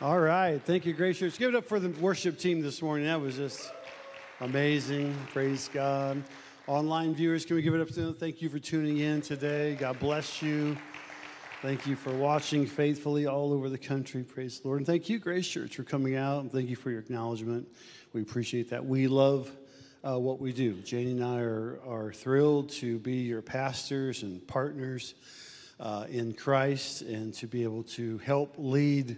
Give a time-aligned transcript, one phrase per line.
[0.00, 0.62] All right.
[0.62, 1.40] Thank you, Grace Church.
[1.40, 3.06] Give it up for the worship team this morning.
[3.06, 3.72] That was just
[4.40, 5.12] amazing.
[5.32, 6.22] Praise God.
[6.68, 8.14] Online viewers, can we give it up to them?
[8.14, 9.74] Thank you for tuning in today.
[9.74, 10.76] God bless you.
[11.62, 14.22] Thank you for watching faithfully all over the country.
[14.22, 14.78] Praise the Lord.
[14.78, 16.42] And thank you, Grace Church, for coming out.
[16.42, 17.66] And thank you for your acknowledgement.
[18.12, 18.86] We appreciate that.
[18.86, 19.50] We love
[20.04, 20.74] uh, what we do.
[20.74, 25.14] Janie and I are, are thrilled to be your pastors and partners
[25.80, 29.16] uh, in Christ and to be able to help lead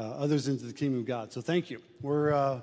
[0.00, 1.32] others into the kingdom of God.
[1.32, 1.80] So thank you.
[2.00, 2.60] We're uh,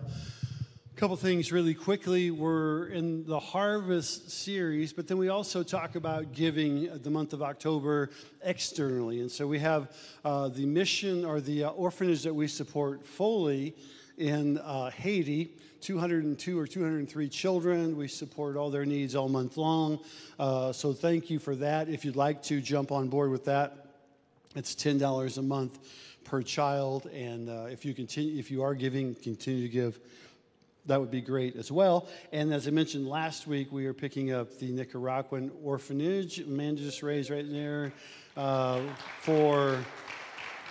[0.98, 2.32] a couple things really quickly.
[2.32, 7.44] We're in the harvest series, but then we also talk about giving the month of
[7.44, 8.10] October
[8.44, 9.22] externally.
[9.22, 9.96] And so we have
[10.26, 13.76] uh, the mission or the uh, orphanage that we support fully
[14.18, 15.52] in uh, Haiti.
[15.80, 17.96] 202 or 203 children.
[17.96, 20.00] We support all their needs all month long.
[20.40, 21.88] Uh, so thank you for that.
[21.88, 23.88] If you'd like to jump on board with that,
[24.56, 25.78] it's $10 a month
[26.28, 27.08] per child.
[27.08, 30.00] And uh, if you continue, if you are giving, continue to give.
[30.86, 32.08] That would be great as well.
[32.32, 36.40] And as I mentioned last week, we are picking up the Nicaraguan orphanage.
[36.40, 37.92] Amanda just raised right there
[38.36, 38.82] uh,
[39.22, 39.84] for.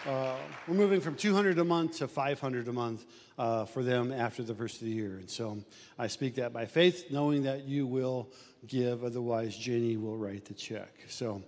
[0.06, 0.36] Uh,
[0.68, 3.04] we're moving from 200 a month to 500 a month
[3.38, 5.16] uh, for them after the first of the year.
[5.16, 5.58] And so
[5.98, 8.28] I speak that by faith, knowing that you will
[8.68, 10.94] give, otherwise, Jenny will write the check.
[11.08, 11.42] So,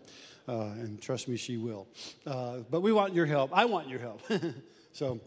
[0.48, 1.86] uh, and trust me, she will.
[2.26, 3.50] Uh, but we want your help.
[3.52, 4.22] I want your help.
[4.92, 5.20] so,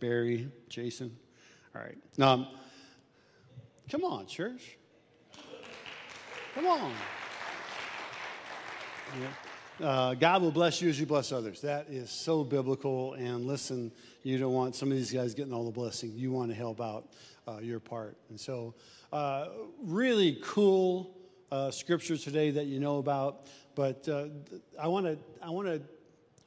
[0.00, 1.16] Barry, Jason.
[1.74, 1.98] All right.
[2.18, 2.46] Um,
[3.90, 4.78] come on, church.
[6.54, 6.92] Come on.
[9.20, 9.86] Yeah.
[9.86, 11.60] Uh, God will bless you as you bless others.
[11.60, 13.12] That is so biblical.
[13.12, 16.12] And listen, you don't want some of these guys getting all the blessing.
[16.14, 17.10] You want to help out
[17.46, 18.16] uh, your part.
[18.30, 18.74] And so,
[19.12, 19.48] uh,
[19.82, 21.15] really cool
[21.50, 23.46] uh, scripture today that you know about.
[23.74, 24.26] But uh,
[24.80, 25.80] I want to I want to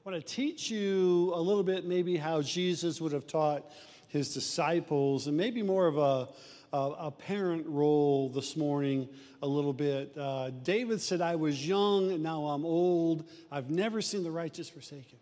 [0.04, 3.70] want to teach you a little bit maybe how Jesus would have taught
[4.08, 6.30] his disciples, and maybe more of a
[6.72, 9.10] a, a parent role this morning
[9.42, 10.16] a little bit.
[10.18, 13.30] Uh, David said, "I was young, and now I'm old.
[13.52, 15.20] I've never seen the righteous forsaken."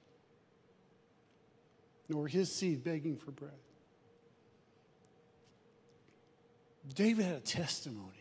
[2.09, 3.51] nor his seed begging for bread.
[6.96, 8.16] David had a testimony.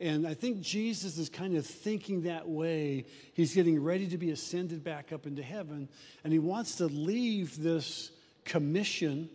[0.00, 3.06] And I think Jesus is kind of thinking that way.
[3.32, 5.88] He's getting ready to be ascended back up into heaven,
[6.22, 8.10] and he wants to leave this
[8.44, 9.30] commission.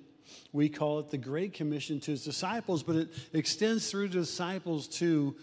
[0.53, 5.35] We call it the Great Commission to his disciples, but it extends through disciples to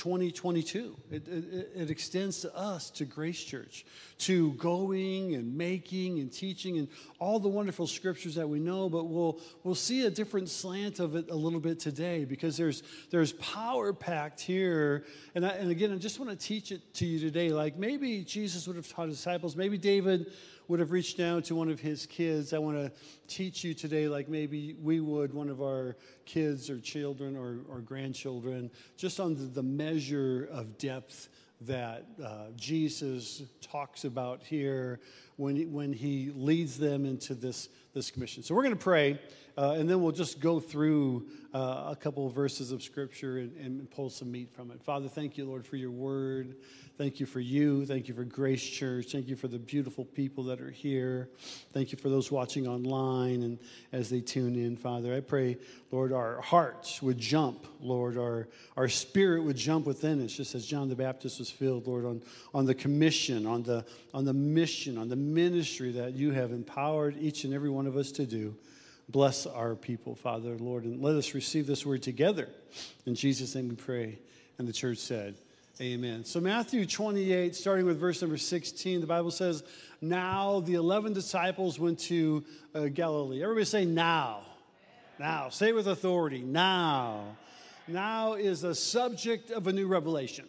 [0.00, 0.96] 2022.
[1.10, 3.84] It, it, it, extends to us, to Grace Church,
[4.20, 6.88] to going and making and teaching and
[7.18, 11.16] all the wonderful scriptures that we know, but we'll, we'll see a different slant of
[11.16, 15.04] it a little bit today because there's, there's power packed here.
[15.34, 17.50] And, I, and again, I just want to teach it to you today.
[17.50, 20.32] Like maybe Jesus would have taught his disciples, maybe David
[20.70, 22.52] would have reached down to one of his kids.
[22.52, 22.92] I want to
[23.26, 27.80] teach you today, like maybe we would, one of our kids or children or, or
[27.80, 31.28] grandchildren, just on the, measure of depth
[31.62, 35.00] that uh, Jesus talks about here
[35.36, 38.44] when he, when he leads them into this, this commission.
[38.44, 39.18] So we're going to pray,
[39.58, 43.56] uh, and then we'll just go through uh, a couple of verses of Scripture and,
[43.56, 44.80] and pull some meat from it.
[44.84, 46.54] Father, thank you, Lord, for your word.
[47.00, 47.86] Thank you for you.
[47.86, 49.12] Thank you for Grace Church.
[49.12, 51.30] Thank you for the beautiful people that are here.
[51.72, 53.58] Thank you for those watching online and
[53.90, 55.14] as they tune in, Father.
[55.14, 55.56] I pray,
[55.90, 60.66] Lord, our hearts would jump, Lord, our, our spirit would jump within us, just as
[60.66, 62.22] John the Baptist was filled, Lord, on,
[62.52, 63.82] on the commission, on the,
[64.12, 67.96] on the mission, on the ministry that you have empowered each and every one of
[67.96, 68.54] us to do.
[69.08, 72.50] Bless our people, Father, Lord, and let us receive this word together.
[73.06, 74.18] In Jesus' name we pray.
[74.58, 75.36] And the church said,
[75.80, 76.26] Amen.
[76.26, 79.64] So, Matthew 28, starting with verse number 16, the Bible says,
[80.02, 83.42] Now the 11 disciples went to uh, Galilee.
[83.42, 84.42] Everybody say, Now.
[85.18, 85.48] Now.
[85.48, 87.34] Say with authority, Now.
[87.88, 90.44] Now is the subject of a new revelation.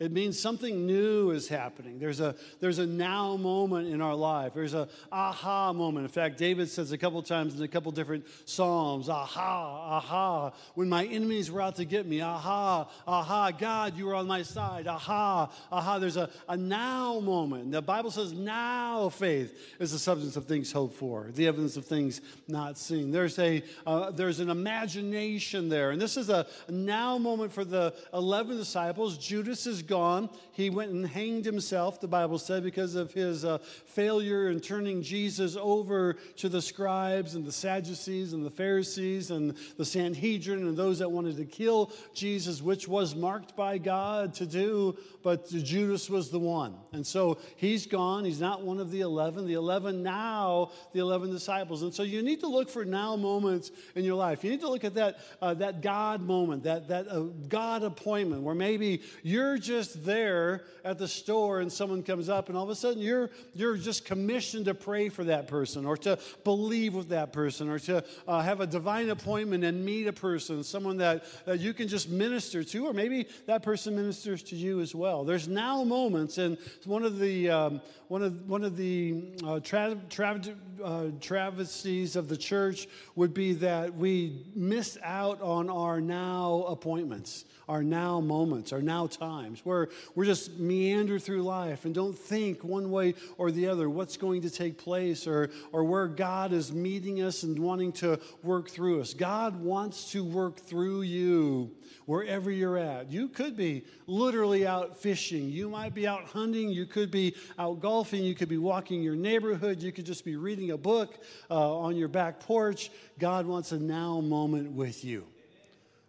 [0.00, 1.98] It means something new is happening.
[1.98, 4.54] There's a, there's a now moment in our life.
[4.54, 6.04] There's a aha moment.
[6.04, 10.88] In fact, David says a couple times in a couple different Psalms, aha, aha, when
[10.88, 14.86] my enemies were out to get me, aha, aha, God, you were on my side,
[14.86, 15.98] aha, aha.
[15.98, 17.72] There's a, a now moment.
[17.72, 21.86] The Bible says now faith is the substance of things hoped for, the evidence of
[21.86, 23.10] things not seen.
[23.10, 25.90] There's, a, uh, there's an imagination there.
[25.90, 29.18] And this is a now moment for the 11 disciples.
[29.18, 30.30] Judas is gone.
[30.52, 35.02] He went and hanged himself, the Bible said, because of his uh, failure in turning
[35.02, 40.76] Jesus over to the scribes and the Sadducees and the Pharisees and the Sanhedrin and
[40.76, 46.10] those that wanted to kill Jesus, which was marked by God to do, but Judas
[46.10, 46.74] was the one.
[46.92, 48.24] And so he's gone.
[48.24, 49.46] He's not one of the 11.
[49.46, 51.82] The 11 now, the 11 disciples.
[51.82, 54.44] And so you need to look for now moments in your life.
[54.44, 58.42] You need to look at that, uh, that God moment, that, that uh, God appointment
[58.42, 62.70] where maybe you're just there at the store and someone comes up and all of
[62.70, 67.08] a sudden you're, you're just commissioned to pray for that person or to believe with
[67.10, 71.24] that person or to uh, have a divine appointment and meet a person, someone that
[71.56, 75.24] you can just minister to, or maybe that person ministers to you as well.
[75.24, 79.96] There's now moments, and one of the, um, one of, one of the uh, tra-
[80.10, 80.40] tra-
[80.82, 87.44] uh, travesties of the church would be that we miss out on our now appointments
[87.68, 92.64] our now moments, our now times, where we're just meander through life and don't think
[92.64, 96.72] one way or the other what's going to take place or, or where God is
[96.72, 99.14] meeting us and wanting to work through us.
[99.14, 101.70] God wants to work through you
[102.06, 103.10] wherever you're at.
[103.10, 107.80] You could be literally out fishing, you might be out hunting, you could be out
[107.80, 111.78] golfing, you could be walking your neighborhood, you could just be reading a book uh,
[111.78, 112.90] on your back porch.
[113.18, 115.26] God wants a now moment with you.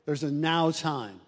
[0.09, 1.19] There's a now time.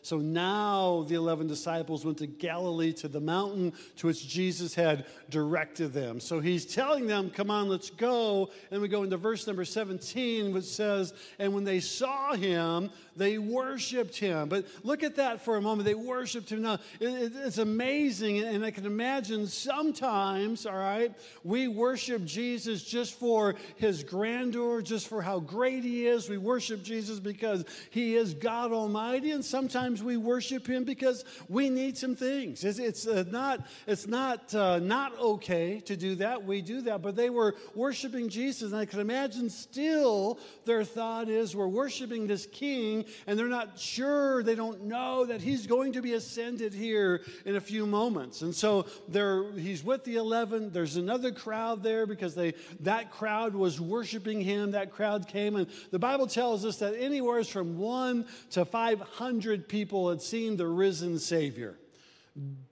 [0.00, 5.04] So now the 11 disciples went to Galilee to the mountain to which Jesus had
[5.28, 6.20] directed them.
[6.20, 8.48] So he's telling them, Come on, let's go.
[8.70, 13.38] And we go into verse number 17, which says, And when they saw him, they
[13.38, 14.48] worshiped him.
[14.48, 15.86] But look at that for a moment.
[15.86, 16.62] They worshiped him.
[16.62, 18.38] Now, it's amazing.
[18.40, 21.12] And I can imagine sometimes, all right,
[21.44, 26.28] we worship Jesus just for his grandeur, just for how great he is.
[26.28, 29.32] We worship Jesus because he is God Almighty.
[29.32, 32.64] And sometimes we worship him because we need some things.
[32.64, 36.44] It's, it's uh, not, it's not, uh, not okay to do that.
[36.44, 37.02] We do that.
[37.02, 38.72] But they were worshiping Jesus.
[38.72, 43.78] And I can imagine still their thought is, we're worshiping this king and they're not
[43.78, 48.42] sure, they don't know that he's going to be ascended here in a few moments.
[48.42, 50.70] And so there, he's with the 11.
[50.70, 54.72] There's another crowd there because they, that crowd was worshiping him.
[54.72, 55.56] That crowd came.
[55.56, 60.66] And the Bible tells us that anywhere from one to 500 people had seen the
[60.66, 61.79] risen Savior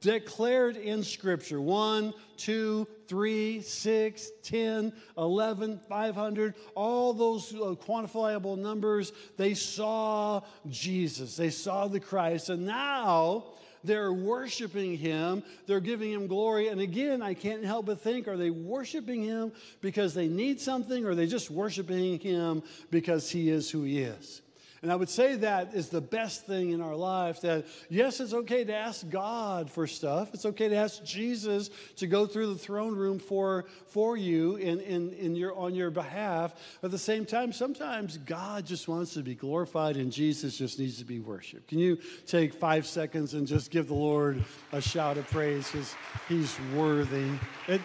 [0.00, 9.12] declared in Scripture 1, 2, 3, 6, 10, 11, 500, all those uh, quantifiable numbers,
[9.37, 11.37] they saw Jesus.
[11.37, 12.49] They saw the Christ.
[12.49, 13.44] And now
[13.85, 16.69] they're worshiping him, they're giving him glory.
[16.69, 21.05] And again, I can't help but think are they worshiping him because they need something,
[21.05, 24.43] or are they just worshiping him because he is who he is?
[24.82, 28.32] And I would say that is the best thing in our life that, yes, it's
[28.32, 30.34] okay to ask God for stuff.
[30.34, 34.80] It's okay to ask Jesus to go through the throne room for, for you in,
[34.80, 36.54] in, in your, on your behalf.
[36.82, 40.98] At the same time, sometimes God just wants to be glorified and Jesus just needs
[40.98, 41.69] to be worshiped.
[41.69, 45.94] Can you take five seconds and just give the Lord a shout of praise because
[46.28, 47.30] he's worthy?
[47.66, 47.80] It,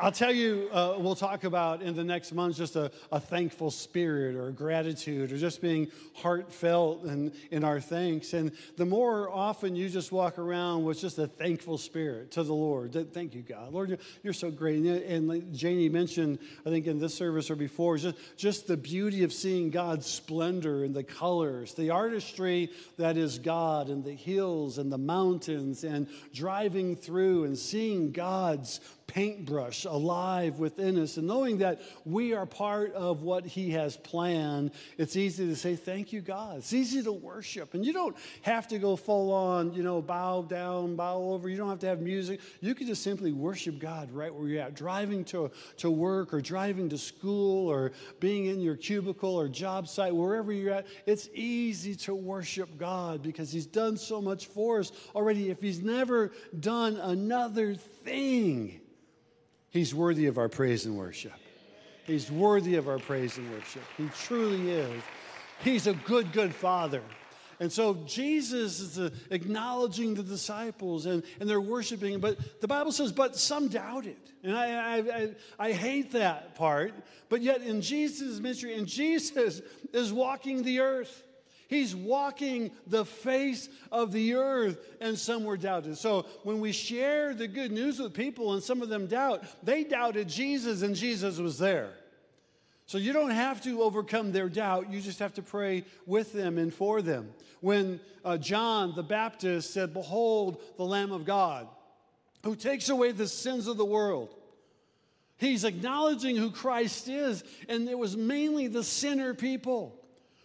[0.00, 3.72] I'll tell you, uh, we'll talk about in the next month just a, a, thankful
[3.72, 8.32] spirit or gratitude or just being heartfelt in, in our thanks.
[8.32, 12.54] And the more often you just walk around with just a thankful spirit to the
[12.54, 13.72] Lord, thank you, God.
[13.72, 14.76] Lord, you're, you're so great.
[14.76, 18.76] And, and like Janie mentioned, I think in this service or before, just, just the
[18.76, 24.14] beauty of seeing God's splendor and the colors, the artistry that is God and the
[24.14, 31.16] hills and the mountains and driving through and seeing God's paintbrush alive within us.
[31.16, 35.74] And knowing that we are part of what He has planned, it's easy to say,
[35.74, 36.58] Thank you, God.
[36.58, 37.74] It's easy to worship.
[37.74, 41.48] And you don't have to go full on, you know, bow down, bow over.
[41.48, 42.40] You don't have to have music.
[42.60, 46.40] You can just simply worship God right where you're at, driving to, to work or
[46.40, 50.86] driving to school or being in your cubicle or job site, wherever you're at.
[51.06, 55.48] It's easy to worship God because He's done so much for us already.
[55.48, 58.80] If He's never done another thing,
[59.70, 61.32] He's worthy of our praise and worship.
[62.04, 63.82] He's worthy of our praise and worship.
[63.96, 65.02] He truly is.
[65.62, 67.02] He's a good, good father.
[67.60, 72.20] And so Jesus is uh, acknowledging the disciples and, and they're worshiping.
[72.20, 74.16] But the Bible says, but some doubted.
[74.44, 76.94] And I, I, I, I hate that part.
[77.28, 79.60] But yet in Jesus' ministry, and Jesus
[79.92, 81.24] is walking the earth.
[81.68, 85.98] He's walking the face of the earth, and some were doubted.
[85.98, 89.84] So when we share the good news with people and some of them doubt, they
[89.84, 91.92] doubted Jesus and Jesus was there.
[92.86, 94.90] So you don't have to overcome their doubt.
[94.90, 97.34] You just have to pray with them and for them.
[97.60, 101.68] When uh, John the Baptist said, Behold the Lamb of God,
[102.44, 104.34] who takes away the sins of the world.
[105.36, 109.97] He's acknowledging who Christ is, and it was mainly the sinner people.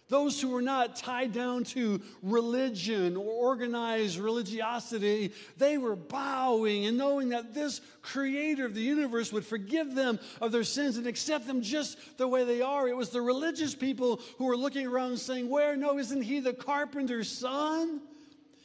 [0.08, 6.98] Those who were not tied down to religion or organized religiosity, they were bowing and
[6.98, 11.46] knowing that this creator of the universe would forgive them of their sins and accept
[11.46, 12.86] them just the way they are.
[12.86, 15.74] It was the religious people who were looking around saying, Where?
[15.74, 18.02] No, isn't he the carpenter's son?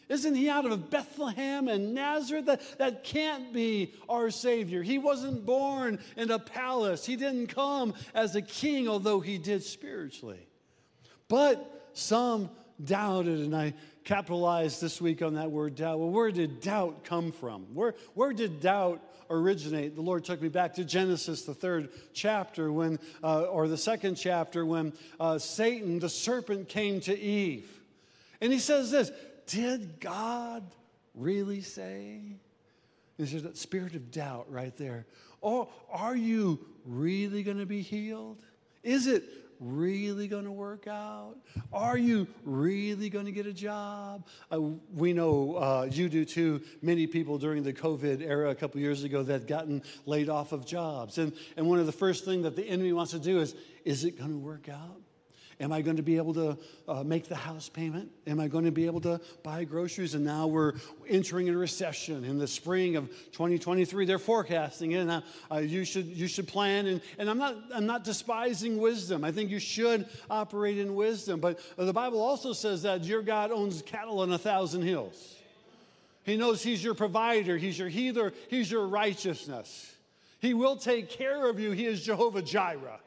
[0.09, 2.47] Isn't he out of Bethlehem and Nazareth?
[2.47, 4.81] That, that can't be our Savior.
[4.81, 9.63] He wasn't born in a palace, he didn't come as a king, although he did
[9.63, 10.48] spiritually.
[11.29, 12.49] But some
[12.83, 15.99] doubted, and I capitalized this week on that word doubt.
[15.99, 17.63] Well, where did doubt come from?
[17.73, 19.95] Where, where did doubt originate?
[19.95, 24.15] The Lord took me back to Genesis, the third chapter, when, uh, or the second
[24.15, 27.69] chapter, when uh, Satan, the serpent, came to Eve.
[28.41, 29.11] And he says this
[29.45, 30.63] Did God
[31.13, 32.21] really say?
[33.17, 35.05] There's that spirit of doubt right there.
[35.43, 38.37] Oh, are you really going to be healed?
[38.81, 39.25] Is it
[39.59, 41.35] really going to work out?
[41.73, 44.25] Are you really going to get a job?
[44.51, 44.61] Uh,
[44.93, 46.61] we know uh, you do too.
[46.81, 50.65] Many people during the COVID era a couple years ago that gotten laid off of
[50.65, 51.17] jobs.
[51.17, 54.05] And, and one of the first things that the enemy wants to do is, is
[54.05, 55.01] it going to work out?
[55.61, 58.09] Am I going to be able to uh, make the house payment?
[58.25, 60.13] Am I going to be able to buy groceries?
[60.13, 60.75] And now we're
[61.09, 64.05] entering a recession in the spring of 2023.
[64.05, 66.87] They're forecasting it, and uh, uh, you should you should plan.
[66.87, 69.25] And, and I'm not I'm not despising wisdom.
[69.25, 71.41] I think you should operate in wisdom.
[71.41, 75.35] But the Bible also says that your God owns cattle on a thousand hills.
[76.23, 77.57] He knows He's your provider.
[77.57, 78.31] He's your healer.
[78.49, 79.93] He's your righteousness.
[80.39, 81.71] He will take care of you.
[81.71, 83.01] He is Jehovah Jireh.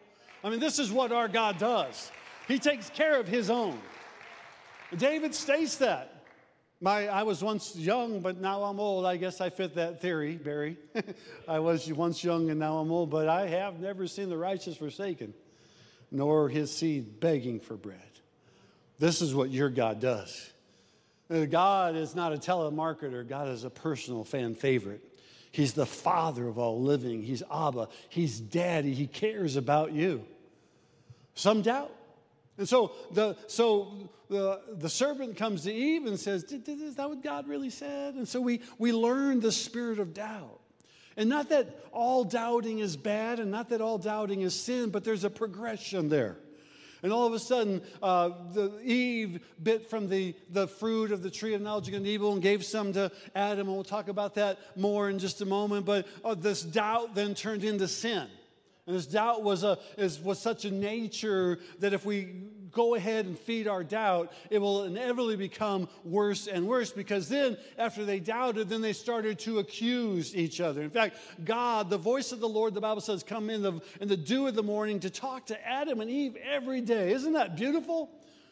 [0.44, 2.10] I mean, this is what our God does.
[2.48, 3.78] He takes care of his own.
[4.96, 6.08] David states that.
[6.80, 9.06] My, I was once young, but now I'm old.
[9.06, 10.76] I guess I fit that theory, Barry.
[11.48, 14.76] I was once young and now I'm old, but I have never seen the righteous
[14.76, 15.32] forsaken,
[16.10, 18.00] nor his seed begging for bread.
[18.98, 20.50] This is what your God does.
[21.30, 25.02] Uh, God is not a telemarketer, God is a personal fan favorite.
[25.52, 27.22] He's the father of all living.
[27.22, 27.88] He's Abba.
[28.08, 28.94] He's daddy.
[28.94, 30.24] He cares about you.
[31.34, 31.94] Some doubt.
[32.58, 37.22] And so the, so the, the serpent comes to Eve and says, Is that what
[37.22, 38.14] God really said?
[38.14, 40.60] And so we, we learn the spirit of doubt.
[41.16, 45.04] And not that all doubting is bad and not that all doubting is sin, but
[45.04, 46.36] there's a progression there.
[47.02, 51.30] And all of a sudden, uh, the Eve bit from the, the fruit of the
[51.30, 53.66] tree of knowledge of good and evil and gave some to Adam.
[53.66, 55.84] And we'll talk about that more in just a moment.
[55.84, 58.28] But uh, this doubt then turned into sin.
[58.86, 62.34] And this doubt was, a, is, was such a nature that if we
[62.72, 67.56] go ahead and feed our doubt, it will inevitably become worse and worse because then,
[67.78, 70.82] after they doubted, then they started to accuse each other.
[70.82, 74.08] In fact, God, the voice of the Lord, the Bible says, come in the, in
[74.08, 77.12] the dew of the morning to talk to Adam and Eve every day.
[77.12, 78.10] Isn't that beautiful?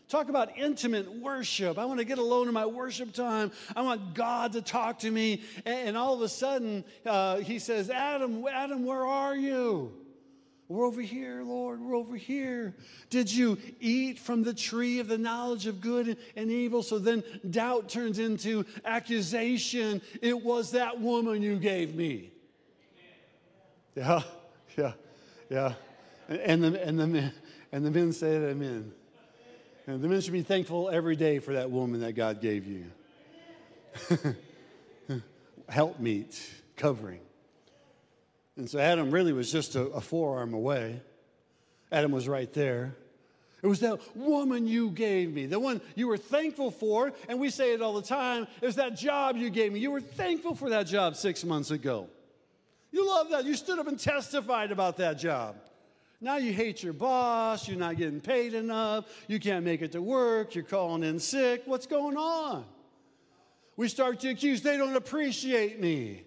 [0.08, 1.78] Talk about intimate worship.
[1.78, 3.52] I want to get alone in my worship time.
[3.74, 5.42] I want God to talk to me.
[5.64, 9.92] And, and all of a sudden, uh, he says, Adam, Adam, where are you?
[10.70, 11.80] We're over here, Lord.
[11.80, 12.76] We're over here.
[13.10, 16.84] Did you eat from the tree of the knowledge of good and evil?
[16.84, 20.00] So then doubt turns into accusation.
[20.22, 22.30] It was that woman you gave me.
[23.96, 24.22] Yeah,
[24.78, 24.92] yeah,
[25.50, 25.72] yeah.
[26.28, 27.32] And the, and the, men,
[27.72, 28.92] and the men said amen.
[29.88, 32.84] And the men should be thankful every day for that woman that God gave you.
[35.68, 37.22] Help meet, covering.
[38.60, 41.00] And so Adam really was just a, a forearm away.
[41.90, 42.94] Adam was right there.
[43.62, 47.48] It was that woman you gave me, the one you were thankful for, and we
[47.48, 49.80] say it all the time, is that job you gave me.
[49.80, 52.06] You were thankful for that job six months ago.
[52.92, 53.46] You love that.
[53.46, 55.56] You stood up and testified about that job.
[56.20, 60.02] Now you hate your boss, you're not getting paid enough, you can't make it to
[60.02, 61.62] work, you're calling in sick.
[61.64, 62.66] What's going on?
[63.78, 66.24] We start to accuse, they don't appreciate me.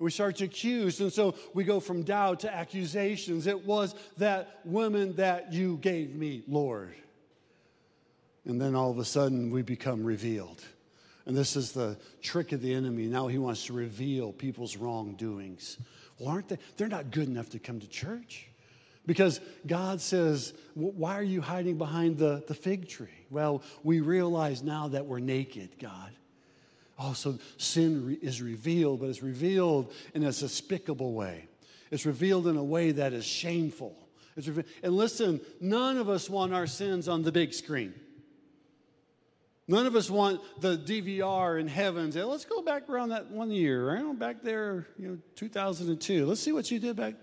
[0.00, 3.46] We start to accuse, and so we go from doubt to accusations.
[3.46, 6.94] It was that woman that you gave me, Lord.
[8.46, 10.64] And then all of a sudden we become revealed.
[11.26, 13.06] And this is the trick of the enemy.
[13.06, 15.76] Now he wants to reveal people's wrongdoings.
[16.18, 16.58] Well, aren't they?
[16.78, 18.48] They're not good enough to come to church.
[19.06, 23.26] Because God says, Why are you hiding behind the, the fig tree?
[23.28, 26.10] Well, we realize now that we're naked, God.
[27.02, 31.48] Oh, so sin re- is revealed, but it's revealed in a despicable way.
[31.90, 33.96] It's revealed in a way that is shameful.
[34.36, 37.94] Reve- and listen, none of us want our sins on the big screen.
[39.66, 42.12] None of us want the DVR in heaven.
[42.12, 44.18] Say, let's go back around that one year, right?
[44.18, 46.26] Back there, you know, 2002.
[46.26, 47.14] Let's see what you did back.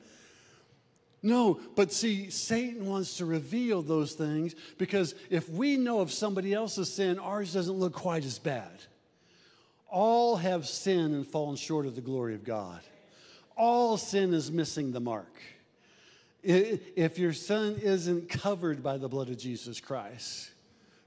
[1.22, 6.54] No, but see, Satan wants to reveal those things because if we know of somebody
[6.54, 8.82] else's sin, ours doesn't look quite as bad.
[9.90, 12.82] All have sinned and fallen short of the glory of God.
[13.56, 15.42] All sin is missing the mark.
[16.44, 20.52] If your sin isn't covered by the blood of Jesus Christ,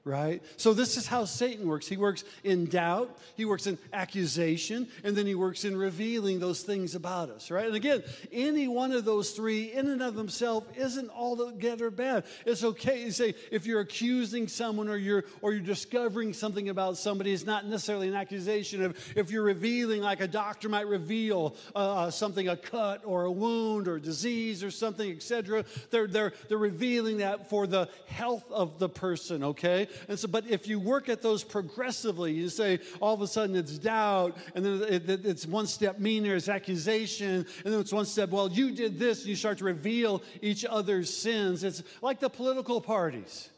[0.04, 0.42] right?
[0.57, 1.87] So, this is how Satan works.
[1.87, 6.62] He works in doubt, he works in accusation, and then he works in revealing those
[6.62, 7.66] things about us, right?
[7.66, 8.02] And again,
[8.33, 12.25] any one of those three, in and of themselves, isn't altogether bad.
[12.47, 16.97] It's okay to say if you're accusing someone or you're, or you're discovering something about
[16.97, 18.83] somebody, it's not necessarily an accusation.
[18.83, 23.25] If, if you're revealing, like a doctor might reveal uh, uh something, a cut or
[23.25, 28.50] a wound or disease or something, etc., they're, they're, they're revealing that for the health
[28.50, 29.88] of the person, okay?
[30.09, 33.57] And so, but if you work at those progressively, you say all of a sudden
[33.57, 37.92] it's doubt, and then it, it, it's one step meaner, it's accusation, and then it's
[37.92, 41.64] one step, well, you did this, and you start to reveal each other's sins.
[41.64, 43.50] It's like the political parties.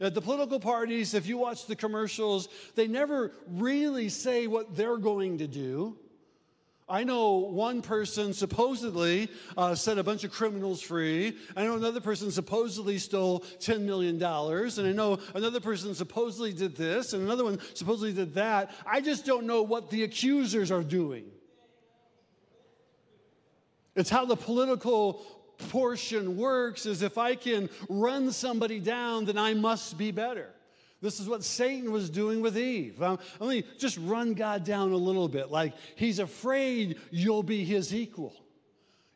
[0.00, 4.98] Uh, the political parties, if you watch the commercials, they never really say what they're
[4.98, 5.96] going to do.
[6.88, 11.36] I know one person supposedly uh, set a bunch of criminals free.
[11.56, 14.22] I know another person supposedly stole $10 million.
[14.22, 18.70] And I know another person supposedly did this, and another one supposedly did that.
[18.86, 21.24] I just don't know what the accusers are doing.
[23.96, 25.24] It's how the political
[25.70, 30.50] portion works is if I can run somebody down, then I must be better.
[31.06, 33.00] This is what Satan was doing with Eve.
[33.00, 35.52] Um, let me just run God down a little bit.
[35.52, 38.34] Like, he's afraid you'll be his equal,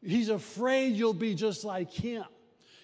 [0.01, 2.23] he's afraid you'll be just like him.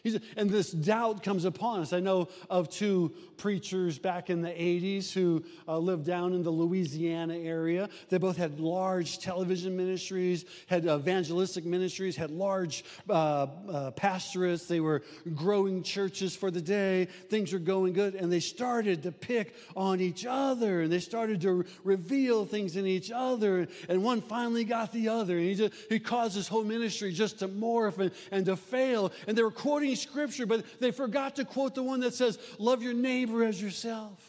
[0.06, 1.92] He's, and this doubt comes upon us.
[1.92, 6.50] I know of two preachers back in the 80s who uh, lived down in the
[6.50, 7.88] Louisiana area.
[8.08, 14.68] They both had large television ministries, had evangelistic ministries, had large uh, uh, pastorates.
[14.68, 15.02] They were
[15.34, 17.06] growing churches for the day.
[17.28, 18.14] Things were going good.
[18.14, 22.86] And they started to pick on each other and they started to reveal things in
[22.86, 23.66] each other.
[23.88, 25.36] And one finally got the other.
[25.36, 29.10] And he, just, he caused his whole ministry just to morph and, and to fail.
[29.26, 32.82] And they were quoting scripture, but they forgot to quote the one that says, Love
[32.82, 34.22] your neighbor as yourself.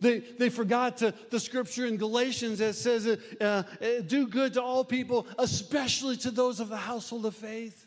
[0.00, 3.62] They, they forgot to, the scripture in Galatians that says, uh, uh,
[4.06, 7.83] Do good to all people, especially to those of the household of faith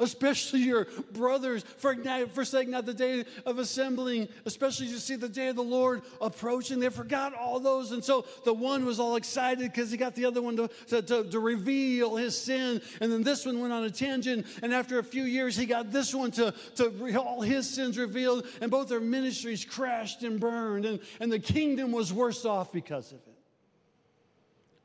[0.00, 5.56] especially your brothers, forsaking not the day of assembling, especially you see the day of
[5.56, 6.80] the Lord approaching.
[6.80, 7.92] They forgot all those.
[7.92, 10.68] And so the one was all excited because he got the other one to,
[11.02, 12.80] to, to, reveal his sin.
[13.00, 14.46] And then this one went on a tangent.
[14.62, 18.46] And after a few years, he got this one to, to all his sins revealed.
[18.60, 20.86] And both their ministries crashed and burned.
[20.86, 23.34] And, and the kingdom was worse off because of it.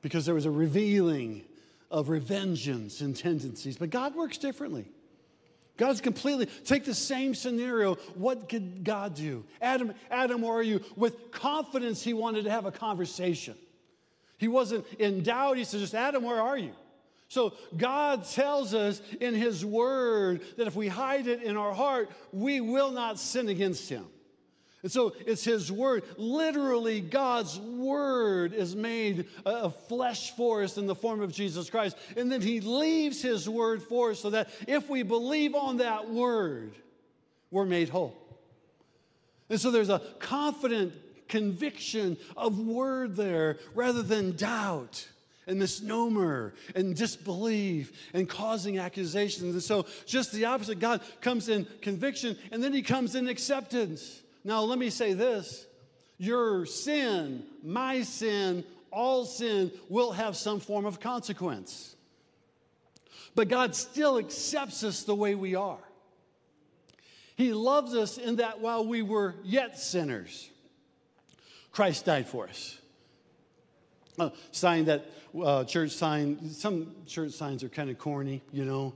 [0.02, 1.44] Because there was a revealing
[1.90, 3.78] of revengeance and tendencies.
[3.78, 4.86] But God works differently.
[5.78, 7.96] God's completely take the same scenario.
[8.16, 9.46] What could God do?
[9.62, 10.82] Adam, Adam, where are you?
[10.96, 13.56] With confidence, he wanted to have a conversation.
[14.38, 15.58] He wasn't in doubt.
[15.58, 16.72] He said, just Adam, where are you?
[17.28, 22.10] So God tells us in his word that if we hide it in our heart,
[22.32, 24.06] we will not sin against him.
[24.86, 26.04] And so it's His Word.
[26.16, 31.98] Literally, God's Word is made a flesh for us in the form of Jesus Christ.
[32.16, 36.12] And then He leaves His Word for us so that if we believe on that
[36.12, 36.76] Word,
[37.50, 38.16] we're made whole.
[39.50, 40.94] And so there's a confident
[41.30, 45.08] conviction of Word there rather than doubt
[45.48, 49.56] and misnomer and disbelief and causing accusations.
[49.56, 50.78] And so, just the opposite.
[50.78, 54.22] God comes in conviction and then He comes in acceptance.
[54.46, 55.66] Now, let me say this
[56.18, 61.96] your sin, my sin, all sin will have some form of consequence.
[63.34, 65.80] But God still accepts us the way we are.
[67.36, 70.50] He loves us in that while we were yet sinners,
[71.72, 72.78] Christ died for us.
[74.18, 75.12] A sign that
[75.44, 78.94] uh, church sign, some church signs are kind of corny, you know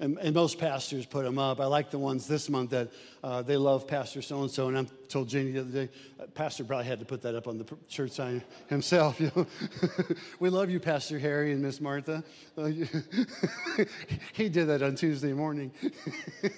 [0.00, 1.60] and, and, most pastors put them up.
[1.60, 2.88] I like the ones this month that
[3.22, 4.68] uh, they love Pastor so and so.
[4.68, 7.46] And I told Janie the other day, uh, Pastor probably had to put that up
[7.46, 9.20] on the church sign himself.
[9.30, 9.46] You know,
[10.38, 12.24] we love you, Pastor Harry and Miss Martha.
[12.56, 12.64] Uh,
[14.32, 15.70] he did that on Tuesday morning.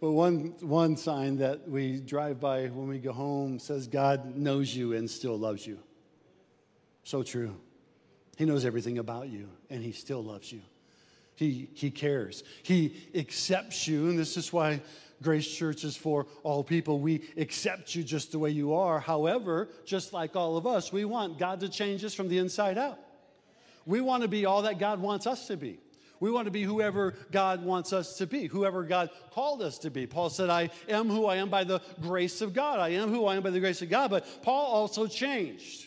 [0.00, 4.74] well, one, one sign that we drive by when we go home says, God knows
[4.74, 5.80] you and still loves you.
[7.02, 7.56] So true.
[8.36, 10.62] He knows everything about you, and He still loves you.
[11.34, 12.44] He, he cares.
[12.62, 14.80] He accepts you, and this is why
[15.22, 16.98] Grace Church is for all people.
[16.98, 19.00] We accept you just the way you are.
[19.00, 22.76] However, just like all of us, we want God to change us from the inside
[22.76, 22.98] out.
[23.86, 25.78] We want to be all that God wants us to be.
[26.20, 29.90] We want to be whoever God wants us to be, whoever God called us to
[29.90, 30.06] be.
[30.06, 32.78] Paul said, I am who I am by the grace of God.
[32.78, 34.10] I am who I am by the grace of God.
[34.10, 35.86] But Paul also changed.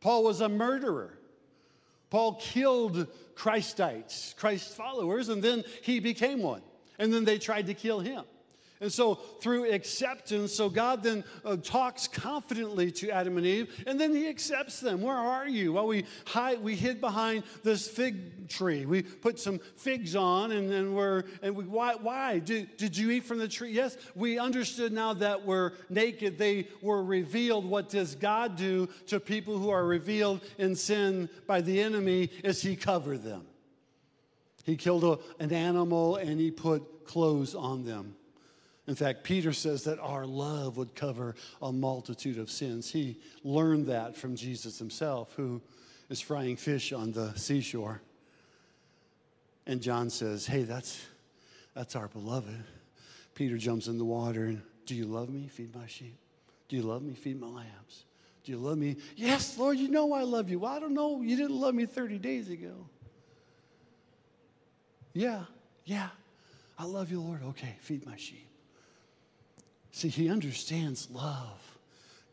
[0.00, 1.13] Paul was a murderer.
[2.10, 6.62] Paul killed Christites, Christ followers, and then he became one.
[6.98, 8.24] And then they tried to kill him.
[8.84, 13.98] And so, through acceptance, so God then uh, talks confidently to Adam and Eve, and
[13.98, 15.00] then He accepts them.
[15.00, 15.72] Where are you?
[15.72, 18.84] Well, we hide, we hid behind this fig tree.
[18.84, 21.94] We put some figs on, and then we're and we why?
[21.94, 23.70] Why did, did you eat from the tree?
[23.72, 26.36] Yes, we understood now that we're naked.
[26.36, 27.64] They were revealed.
[27.64, 32.28] What does God do to people who are revealed in sin by the enemy?
[32.42, 33.46] Is He cover them?
[34.64, 38.16] He killed a, an animal and He put clothes on them.
[38.86, 42.90] In fact, Peter says that our love would cover a multitude of sins.
[42.90, 45.62] He learned that from Jesus himself, who
[46.10, 48.02] is frying fish on the seashore.
[49.66, 51.00] And John says, Hey, that's,
[51.74, 52.62] that's our beloved.
[53.34, 55.48] Peter jumps in the water and, Do you love me?
[55.48, 56.18] Feed my sheep.
[56.68, 57.14] Do you love me?
[57.14, 58.04] Feed my lambs.
[58.44, 58.96] Do you love me?
[59.16, 60.58] Yes, Lord, you know I love you.
[60.58, 61.22] Well, I don't know.
[61.22, 62.74] You didn't love me 30 days ago.
[65.14, 65.44] Yeah,
[65.86, 66.08] yeah.
[66.78, 67.42] I love you, Lord.
[67.42, 68.46] Okay, feed my sheep.
[69.94, 71.78] See, he understands love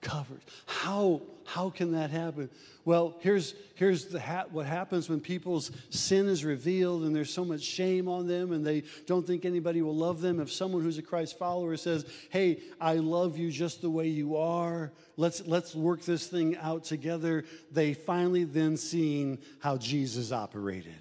[0.02, 0.41] covers.
[0.65, 2.50] How, how can that happen?
[2.86, 7.45] Well, here's, here's the ha- what happens when people's sin is revealed and there's so
[7.45, 10.39] much shame on them and they don't think anybody will love them.
[10.39, 14.38] If someone who's a Christ follower says, Hey, I love you just the way you
[14.38, 20.95] are, let's, let's work this thing out together, they finally then seen how Jesus operated.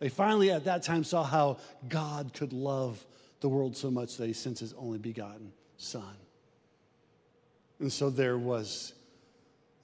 [0.00, 3.06] They finally at that time saw how God could love
[3.42, 6.16] the world so much that he sent his only begotten son.
[7.80, 8.94] And so there was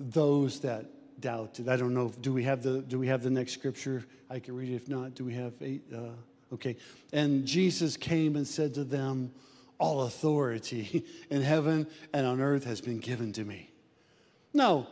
[0.01, 0.87] those that
[1.21, 1.68] doubted.
[1.68, 2.12] I don't know.
[2.21, 4.07] Do we have the Do we have the next scripture?
[4.31, 4.77] I can read it.
[4.77, 5.83] If not, do we have eight?
[5.92, 6.77] Uh, okay.
[7.12, 9.33] And Jesus came and said to them,
[9.79, 13.71] "All authority in heaven and on earth has been given to me."
[14.55, 14.87] No,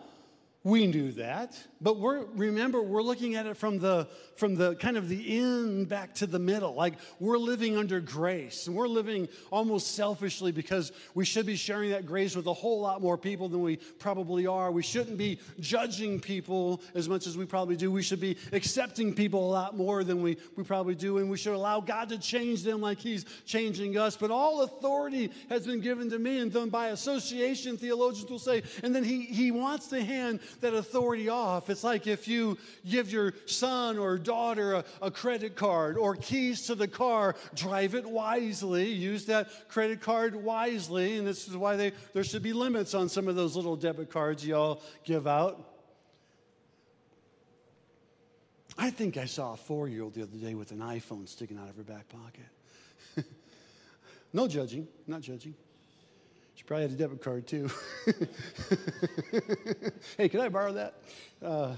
[0.67, 4.97] we knew that, but we're remember we're looking at it from the from the kind
[4.97, 6.75] of the end back to the middle.
[6.75, 11.91] Like we're living under grace, and we're living almost selfishly because we should be sharing
[11.91, 14.73] that grace with a whole lot more people than we probably are.
[14.73, 17.93] We shouldn't be judging people as much as we probably do.
[17.93, 21.37] We should be accepting people a lot more than we, we probably do, and we
[21.37, 24.17] should allow God to change them like He's changing us.
[24.17, 28.65] But all authority has been given to me, and then by association, theologians will say,
[28.83, 31.71] and then He He wants to hand that authority off.
[31.71, 36.67] It's like if you give your son or daughter a, a, credit card or keys
[36.67, 41.19] to the car, drive it wisely, use that credit card wisely.
[41.19, 44.11] And this is why they, there should be limits on some of those little debit
[44.11, 45.73] cards y'all give out.
[48.79, 51.59] I think I saw a four year old the other day with an iPhone sticking
[51.59, 53.27] out of her back pocket.
[54.33, 55.55] no judging, not judging.
[56.57, 57.71] She probably had a debit card too.
[60.17, 60.95] hey, can I borrow that?
[61.43, 61.77] Uh,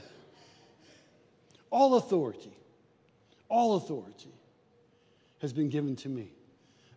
[1.68, 2.56] all authority,
[3.48, 4.32] all authority
[5.40, 6.30] has been given to me.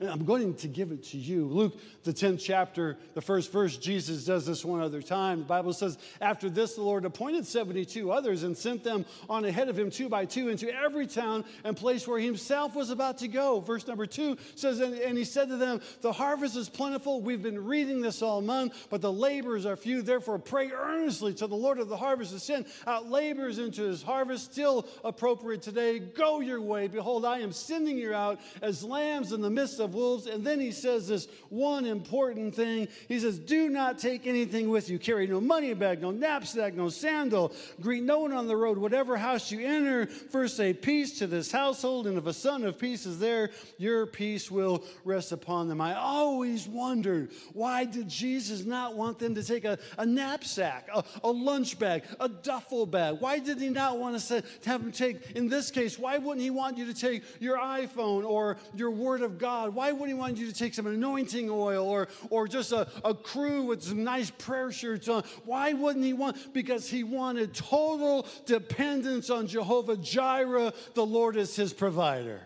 [0.02, 1.46] And I'm going to give it to you.
[1.46, 5.40] Luke, the 10th chapter, the first verse, Jesus does this one other time.
[5.40, 9.70] The Bible says, After this, the Lord appointed 72 others and sent them on ahead
[9.70, 13.20] of him two by two into every town and place where he himself was about
[13.20, 13.60] to go.
[13.60, 17.22] Verse number two says, And, and he said to them, The harvest is plentiful.
[17.22, 20.02] We've been reading this all month, but the laborers are few.
[20.02, 24.02] Therefore, pray earnestly to the Lord of the harvest to send out laborers into his
[24.02, 24.52] harvest.
[24.52, 26.00] Still appropriate today.
[26.00, 26.88] Go your way.
[26.88, 30.28] Behold, I am sending you out as lambs in the midst of wolves.
[30.28, 32.88] And then he says this one important thing.
[33.08, 34.98] He says, Do not take anything with you.
[34.98, 37.54] Carry no money bag, no knapsack, no sandal.
[37.82, 38.78] Greet no one on the road.
[38.78, 42.08] Whatever house you enter, first say peace to this household.
[42.08, 45.82] And if a son of peace is there, your peace will rest upon them.
[45.82, 51.04] I always wondered why did Jesus not want them to take a, a knapsack, a,
[51.24, 53.18] a lunch bag, a duffel bag?
[53.20, 56.42] Why did he not want say, to have them take, in this case, why wouldn't
[56.42, 59.76] he want you to take your iPhone or your Word of God?
[59.82, 63.15] Why wouldn't he want you to take some anointing oil or, or just a, a
[63.15, 65.24] crew with some nice prayer shirts on?
[65.44, 66.54] Why wouldn't he want?
[66.54, 70.72] Because he wanted total dependence on Jehovah Jireh.
[70.94, 72.41] The Lord is his provider.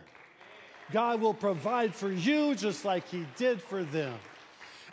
[0.94, 4.18] God will provide for you just like he did for them.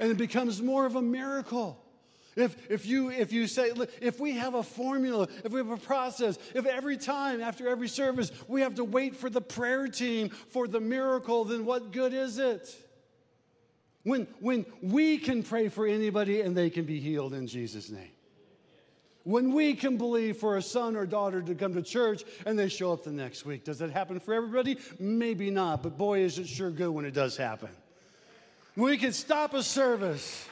[0.00, 1.78] And it becomes more of a miracle.
[2.34, 5.76] If, if, you, if you say, if we have a formula, if we have a
[5.76, 10.30] process, if every time after every service we have to wait for the prayer team
[10.30, 12.74] for the miracle, then what good is it?
[14.04, 18.10] When, when we can pray for anybody and they can be healed in Jesus' name.
[19.24, 22.68] When we can believe for a son or daughter to come to church and they
[22.68, 23.62] show up the next week.
[23.62, 24.78] Does that happen for everybody?
[24.98, 27.68] Maybe not, but boy, is it sure good when it does happen.
[28.74, 30.48] We can stop a service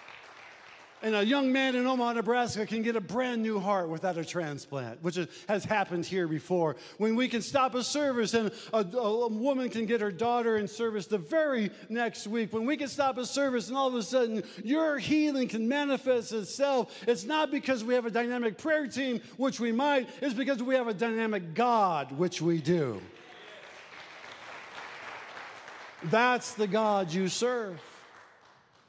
[1.02, 4.24] and a young man in Omaha, Nebraska can get a brand new heart without a
[4.24, 6.76] transplant, which has happened here before.
[6.98, 10.68] When we can stop a service and a, a, woman can get her daughter in
[10.68, 12.52] service the very next week.
[12.52, 16.32] When we can stop a service and all of a sudden your healing can manifest
[16.32, 20.62] itself, it's not because we have a dynamic prayer team, which we might, it's because
[20.62, 23.00] we have a dynamic God, which we do.
[26.04, 27.80] That's the God you serve.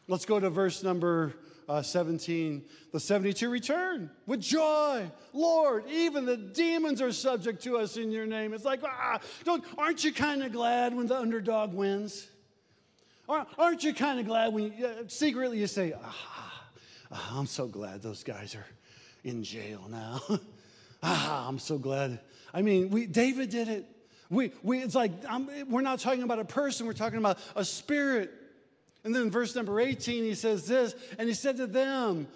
[0.07, 1.33] Let's go to verse number
[1.71, 5.09] uh, 17, the 72 return with joy.
[5.31, 8.53] Lord, even the demons are subject to us in your name.
[8.53, 12.27] It's like, ah, don't, aren't you kind of glad when the underdog wins?
[13.57, 16.61] Aren't you kind of glad when you, uh, secretly you say, ah,
[17.09, 18.65] ah, I'm so glad those guys are
[19.23, 20.19] in jail now.
[21.03, 22.19] ah, I'm so glad.
[22.53, 23.85] I mean, we, David did it.
[24.29, 27.63] We, we, it's like, I'm, we're not talking about a person, we're talking about a
[27.63, 28.40] spirit.
[29.03, 32.27] And then verse number 18, he says this, and he said to them,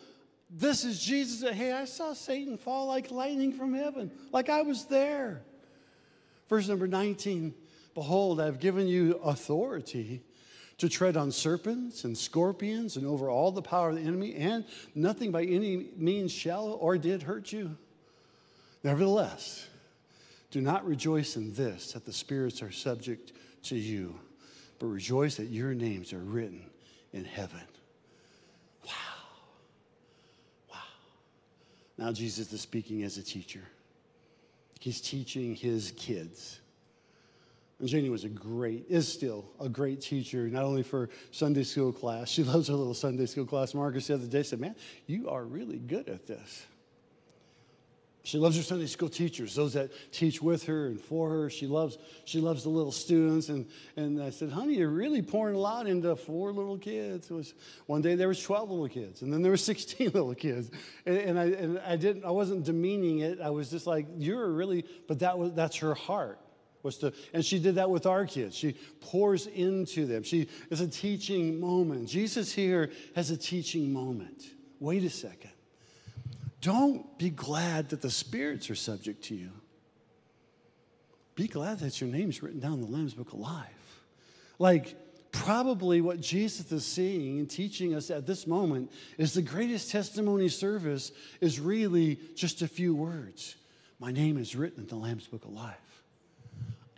[0.49, 1.47] This is Jesus.
[1.51, 5.41] Hey, I saw Satan fall like lightning from heaven, like I was there.
[6.49, 7.54] Verse number 19,
[7.93, 10.21] Behold, I've given you authority
[10.78, 14.65] to tread on serpents and scorpions and over all the power of the enemy, and
[14.93, 17.78] nothing by any means shall or did hurt you.
[18.84, 19.67] Nevertheless,
[20.51, 24.19] do not rejoice in this, that the spirits are subject to you
[24.80, 26.66] but rejoice that your names are written
[27.14, 27.62] in heaven.
[28.86, 28.92] Wow.
[30.72, 30.78] Wow.
[31.98, 33.64] Now Jesus is speaking as a teacher.
[34.80, 36.60] He's teaching his kids.
[37.80, 41.92] And Janie was a great, is still a great teacher, not only for Sunday school
[41.92, 42.30] class.
[42.30, 43.74] She loves her little Sunday school class.
[43.74, 44.76] Marcus the other day said, Man,
[45.08, 46.66] you are really good at this.
[48.26, 51.50] She loves her Sunday school teachers, those that teach with her and for her.
[51.52, 53.50] She loves, she loves the little students.
[53.50, 57.30] And, and I said, honey, you're really pouring a lot into four little kids.
[57.30, 57.54] It was,
[57.86, 60.72] one day there was 12 little kids, and then there were 16 little kids.
[61.06, 63.40] And, and, I, and I, didn't, I wasn't demeaning it.
[63.40, 66.40] I was just like, you're really, but that was, that's her heart.
[66.82, 68.56] Was to, and she did that with our kids.
[68.56, 70.24] She pours into them.
[70.24, 72.10] She is a teaching moment.
[72.10, 74.44] Jesus here has a teaching moment.
[74.80, 75.52] Wait a second.
[76.65, 79.51] Don't be glad that the spirits are subject to you.
[81.36, 84.01] Be glad that your name's written down in the Lamb's Book of Life.
[84.58, 84.95] Like,
[85.32, 90.49] probably what Jesus is seeing and teaching us at this moment is the greatest testimony
[90.49, 93.58] service is really just a few words.
[93.99, 96.04] My name is written in the Lamb's Book of Life.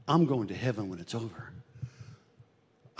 [0.07, 1.51] I'm going to heaven when it's over.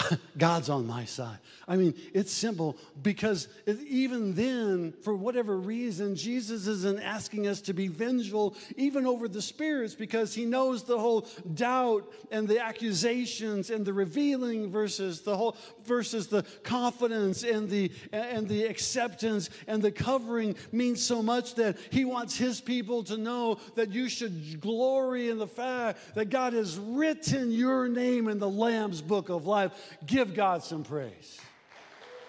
[0.38, 1.38] God's on my side.
[1.68, 7.74] I mean, it's simple because even then, for whatever reason, Jesus isn't asking us to
[7.74, 13.70] be vengeful even over the spirits because he knows the whole doubt and the accusations
[13.70, 19.82] and the revealing versus the whole versus the confidence and the and the acceptance and
[19.82, 24.62] the covering means so much that he wants his people to know that you should
[24.62, 29.46] glory in the fact that God has written your name in the Lamb's book of
[29.46, 29.72] life
[30.06, 31.40] Give God some praise.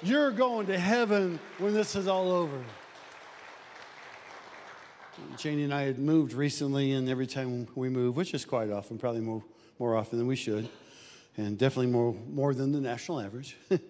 [0.02, 2.62] You're going to heaven when this is all over.
[5.36, 8.98] Janie and I had moved recently, and every time we move, which is quite often,
[8.98, 9.42] probably more,
[9.78, 10.68] more often than we should,
[11.36, 13.56] and definitely more, more than the national average.
[13.70, 13.80] and,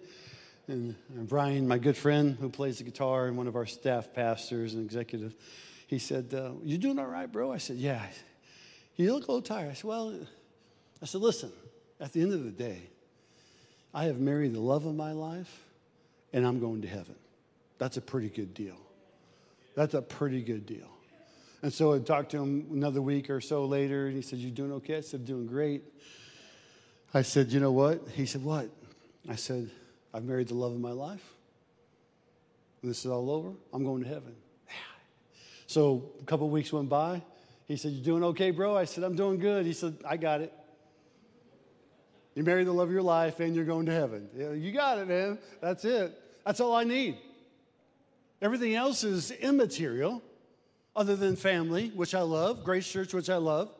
[0.67, 4.73] and Brian, my good friend who plays the guitar and one of our staff pastors
[4.73, 5.35] and executive,
[5.87, 7.51] he said, uh, You doing all right, bro?
[7.51, 8.01] I said, Yeah.
[8.93, 9.71] He looked a little tired.
[9.71, 10.19] I said, Well,
[11.01, 11.51] I said, Listen,
[11.99, 12.89] at the end of the day,
[13.93, 15.63] I have married the love of my life
[16.33, 17.15] and I'm going to heaven.
[17.77, 18.77] That's a pretty good deal.
[19.75, 20.89] That's a pretty good deal.
[21.61, 24.49] And so I talked to him another week or so later, and he said, You
[24.49, 24.97] doing okay?
[24.97, 25.83] I said, Doing great.
[27.13, 28.01] I said, You know what?
[28.13, 28.69] He said, What?
[29.27, 29.69] I said,
[30.13, 31.23] I've married the love of my life.
[32.81, 34.35] This is all over, I'm going to heaven.
[35.67, 37.21] So a couple weeks went by.
[37.67, 38.75] He said, You doing okay, bro?
[38.75, 39.65] I said, I'm doing good.
[39.65, 40.51] He said, I got it.
[42.39, 44.29] You marry the love of your life and you're going to heaven.
[44.33, 45.39] You got it, man.
[45.59, 46.17] That's it.
[46.45, 47.17] That's all I need.
[48.41, 50.23] Everything else is immaterial
[50.95, 53.71] other than family, which I love, Grace Church, which I love.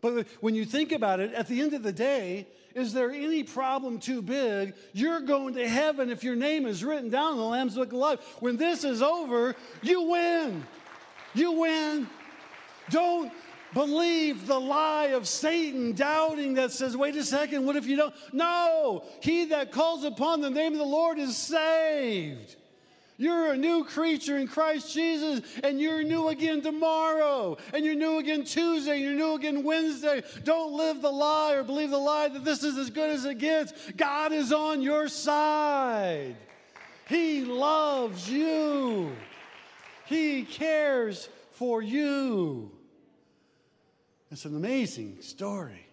[0.00, 3.42] But when you think about it, at the end of the day, is there any
[3.42, 4.72] problem too big?
[4.94, 7.98] You're going to heaven if your name is written down in the Lamb's Book of
[7.98, 8.20] Life.
[8.40, 10.66] When this is over, you win.
[11.34, 12.08] You win.
[12.88, 13.30] Don't
[13.74, 18.14] believe the lie of Satan, doubting that says, wait a second, what if you don't?
[18.32, 22.56] No, he that calls upon the name of the Lord is saved.
[23.20, 28.18] You're a new creature in Christ Jesus, and you're new again tomorrow, and you're new
[28.18, 30.22] again Tuesday, and you're new again Wednesday.
[30.44, 33.38] Don't live the lie or believe the lie that this is as good as it
[33.38, 33.72] gets.
[33.96, 36.36] God is on your side.
[37.08, 39.10] He loves you,
[40.06, 42.70] He cares for you.
[44.30, 45.86] It's an amazing story.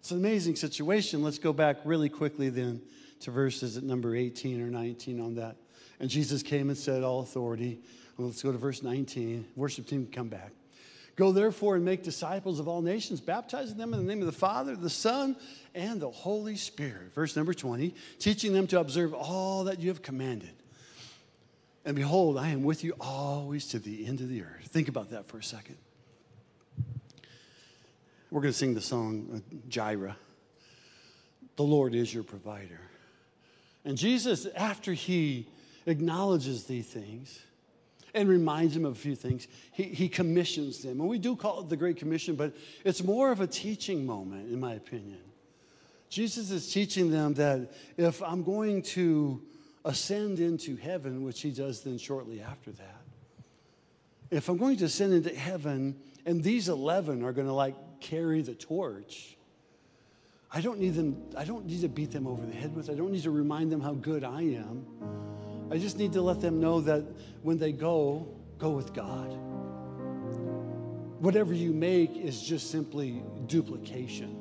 [0.00, 1.22] It's an amazing situation.
[1.22, 2.82] Let's go back really quickly then
[3.20, 5.56] to verses at number 18 or 19 on that.
[6.00, 7.80] And Jesus came and said, All authority.
[8.16, 9.46] Well, let's go to verse 19.
[9.56, 10.52] Worship team, come back.
[11.16, 14.32] Go therefore and make disciples of all nations, baptizing them in the name of the
[14.32, 15.34] Father, the Son,
[15.74, 17.14] and the Holy Spirit.
[17.14, 20.52] Verse number 20, teaching them to observe all that you have commanded.
[21.86, 24.66] And behold, I am with you always to the end of the earth.
[24.66, 25.76] Think about that for a second.
[28.36, 30.14] We're going to sing the song, uh, Jireh.
[31.56, 32.82] The Lord is your provider.
[33.82, 35.46] And Jesus, after he
[35.86, 37.40] acknowledges these things
[38.12, 41.00] and reminds them of a few things, he, he commissions them.
[41.00, 42.52] And we do call it the Great Commission, but
[42.84, 45.22] it's more of a teaching moment, in my opinion.
[46.10, 49.40] Jesus is teaching them that if I'm going to
[49.82, 53.00] ascend into heaven, which he does then shortly after that,
[54.30, 57.76] if I'm going to ascend into heaven and these 11 are going to like
[58.08, 59.36] carry the torch,
[60.52, 62.88] I don't need them, I don't need to beat them over the head with.
[62.88, 64.86] I don't need to remind them how good I am.
[65.70, 67.04] I just need to let them know that
[67.42, 68.26] when they go,
[68.58, 69.36] go with God.
[71.18, 74.36] Whatever you make is just simply duplication.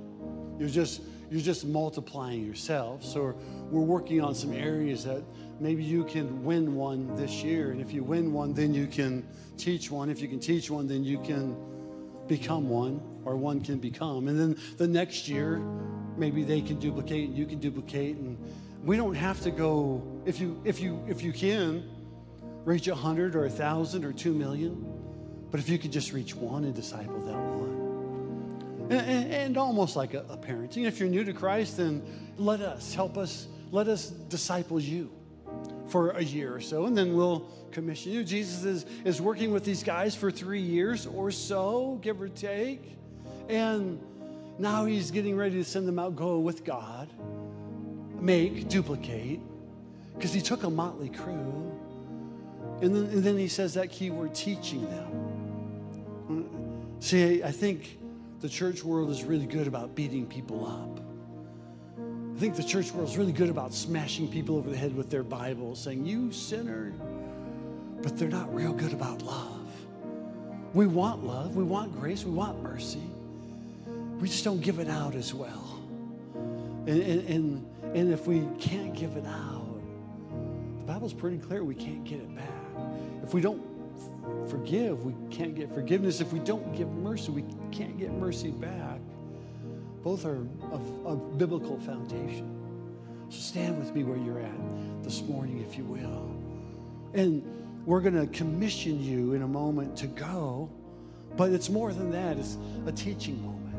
[0.60, 1.02] You're just
[1.32, 3.04] you're just multiplying yourself.
[3.04, 3.36] So
[3.72, 5.24] we're working on some areas that
[5.60, 7.72] maybe you can win one this year.
[7.72, 10.10] And if you win one, then you can teach one.
[10.10, 11.58] If you can teach one, then you can
[12.28, 14.28] become one, or one can become.
[14.28, 15.60] And then the next year,
[16.18, 18.18] maybe they can duplicate and you can duplicate.
[18.18, 18.38] And
[18.84, 21.90] we don't have to go, if you, if you, if you can,
[22.64, 24.92] reach a hundred or a thousand or two million.
[25.52, 28.88] But if you could just reach one and disciple that one.
[28.92, 30.86] And, and, and almost like a, a parenting.
[30.86, 32.04] If you're new to Christ, then
[32.38, 35.12] let us help us, let us disciple you
[35.88, 38.24] for a year or so, and then we'll commission you.
[38.24, 42.98] Jesus is, is working with these guys for three years or so, give or take.
[43.50, 44.00] And
[44.58, 47.10] now he's getting ready to send them out, go with God,
[48.20, 49.42] make, duplicate,
[50.16, 51.72] because he took a motley crew.
[52.82, 56.56] And then, and then he says that key word, teaching them.
[57.00, 58.00] See, I think
[58.40, 61.05] the church world is really good about beating people up.
[62.36, 65.10] I think the church world is really good about smashing people over the head with
[65.10, 66.92] their Bible, saying, You sinner.
[68.02, 69.72] But they're not real good about love.
[70.74, 73.02] We want love, we want grace, we want mercy.
[74.20, 75.80] We just don't give it out as well.
[76.86, 79.80] And, and, and, and if we can't give it out,
[80.80, 82.84] the Bible's pretty clear we can't get it back.
[83.24, 83.64] If we don't
[84.50, 86.20] forgive, we can't get forgiveness.
[86.20, 89.00] If we don't give mercy, we can't get mercy back.
[90.06, 90.36] Both are
[90.72, 92.48] of, of biblical foundation.
[93.30, 96.30] So stand with me where you're at this morning, if you will.
[97.16, 97.44] And
[97.88, 100.70] we're going to commission you in a moment to go,
[101.36, 102.38] but it's more than that.
[102.38, 103.76] It's a teaching moment.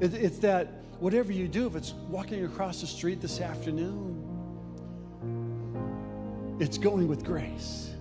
[0.00, 0.66] It, it's that
[1.00, 4.18] whatever you do, if it's walking across the street this afternoon,
[6.60, 7.94] it's going with grace.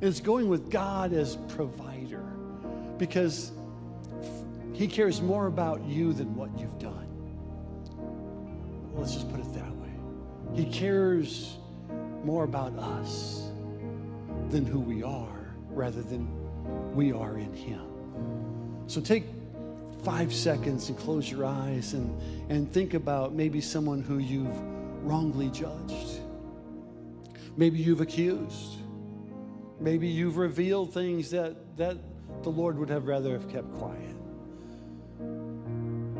[0.00, 2.24] It's going with God as provider
[2.98, 3.52] because
[4.74, 7.06] He cares more about you than what you've done.
[8.92, 9.92] Let's just put it that way.
[10.52, 11.56] He cares
[12.24, 13.50] more about us
[14.50, 16.28] than who we are rather than
[16.92, 17.86] we are in Him.
[18.88, 19.24] So take
[20.02, 24.58] five seconds and close your eyes and, and think about maybe someone who you've
[25.04, 26.20] wrongly judged.
[27.56, 28.78] Maybe you've accused.
[29.78, 31.96] Maybe you've revealed things that, that
[32.42, 34.16] the Lord would have rather have kept quiet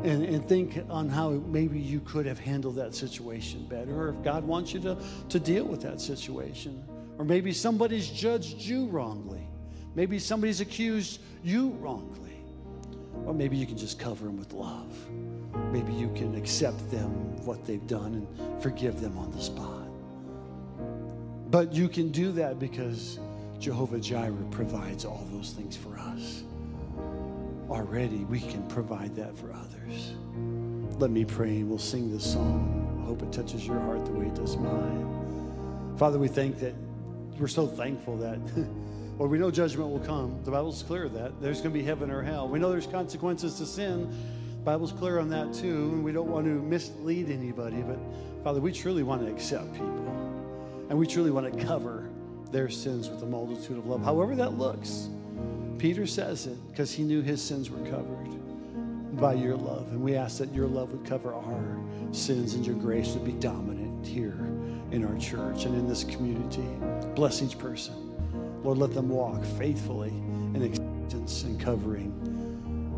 [0.04, 4.22] and, and think on how maybe you could have handled that situation better, or if
[4.22, 4.98] God wants you to,
[5.30, 6.84] to deal with that situation.
[7.18, 9.46] Or maybe somebody's judged you wrongly.
[9.94, 12.42] Maybe somebody's accused you wrongly.
[13.24, 14.92] Or maybe you can just cover them with love.
[15.72, 19.88] Maybe you can accept them, what they've done, and forgive them on the spot.
[21.50, 23.20] But you can do that because
[23.58, 26.42] Jehovah Jireh provides all those things for us.
[27.70, 30.14] Already we can provide that for others.
[30.98, 33.00] Let me pray and we'll sing this song.
[33.02, 35.94] I hope it touches your heart the way it does mine.
[35.96, 36.74] Father, we thank that
[37.38, 38.38] we're so thankful that
[39.18, 40.40] Lord, we know judgment will come.
[40.44, 42.48] The Bible's clear that there's going to be heaven or hell.
[42.48, 44.10] We know there's consequences to sin.
[44.50, 47.82] The Bible's clear on that too, and we don't want to mislead anybody.
[47.82, 47.98] But
[48.42, 52.08] Father, we truly want to accept people, and we truly want to cover
[52.50, 54.02] their sins with a multitude of love.
[54.02, 55.08] However that looks,
[55.78, 58.30] Peter says it because he knew his sins were covered
[59.18, 61.78] by your love, and we ask that your love would cover our
[62.12, 64.38] sins and your grace would be dominant here
[64.90, 66.66] in our church and in this community.
[67.14, 67.94] Bless each person.
[68.62, 72.12] Lord, let them walk faithfully in acceptance and covering,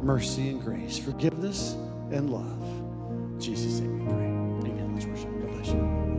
[0.03, 1.73] mercy and grace, forgiveness
[2.11, 2.63] and love.
[2.63, 4.71] In Jesus' name we pray.
[4.71, 4.95] Amen.
[4.95, 5.31] Let's worship.
[5.43, 6.16] God bless you.